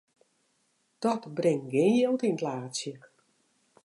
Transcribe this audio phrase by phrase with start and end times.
[1.03, 2.93] Dat bringt gjin jild yn it laadsje.